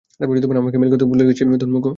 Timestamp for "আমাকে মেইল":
0.59-0.91